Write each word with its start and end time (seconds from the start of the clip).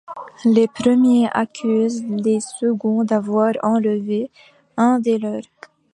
Les 0.45 0.67
premiers 0.67 1.29
accusent 1.31 2.03
les 2.09 2.39
seconds 2.39 3.03
d'avoir 3.03 3.53
enlevé 3.61 4.31
un 4.75 4.97
des 4.99 5.19
leurs. 5.19 5.43